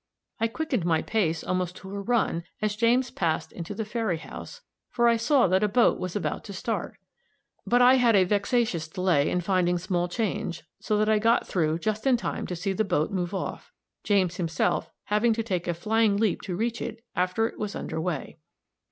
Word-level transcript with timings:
I 0.39 0.47
quickened 0.47 0.83
my 0.83 1.03
pace 1.03 1.43
almost 1.43 1.75
to 1.75 1.89
a 1.95 2.01
run, 2.01 2.43
as 2.59 2.75
James 2.75 3.11
passed 3.11 3.51
into 3.51 3.75
the 3.75 3.85
ferry 3.85 4.17
house, 4.17 4.61
for 4.89 5.07
I 5.07 5.15
saw 5.15 5.45
that 5.49 5.61
a 5.61 5.67
boat 5.67 5.99
was 5.99 6.15
about 6.15 6.43
to 6.45 6.53
start; 6.53 6.97
but 7.67 7.83
I 7.83 7.97
had 7.97 8.15
a 8.15 8.23
vexatious 8.23 8.87
delay 8.87 9.29
in 9.29 9.41
finding 9.41 9.77
small 9.77 10.07
change, 10.07 10.63
so 10.79 10.97
that 10.97 11.07
I 11.07 11.19
got 11.19 11.45
through 11.47 11.77
just 11.77 12.07
in 12.07 12.17
time 12.17 12.47
to 12.47 12.55
see 12.55 12.73
the 12.73 12.83
boat 12.83 13.11
move 13.11 13.35
off, 13.35 13.71
James 14.03 14.37
himself 14.37 14.89
having 15.03 15.33
to 15.33 15.43
take 15.43 15.67
a 15.67 15.73
flying 15.75 16.17
leap 16.17 16.41
to 16.45 16.55
reach 16.55 16.81
it 16.81 17.03
after 17.15 17.47
it 17.47 17.59
was 17.59 17.75
under 17.75 18.01
way. 18.01 18.39